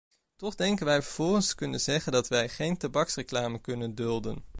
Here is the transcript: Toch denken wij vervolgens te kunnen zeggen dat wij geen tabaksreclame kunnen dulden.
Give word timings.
Toch 0.35 0.55
denken 0.55 0.85
wij 0.85 1.01
vervolgens 1.01 1.47
te 1.47 1.55
kunnen 1.55 1.79
zeggen 1.79 2.11
dat 2.11 2.27
wij 2.27 2.49
geen 2.49 2.77
tabaksreclame 2.77 3.59
kunnen 3.61 3.95
dulden. 3.95 4.43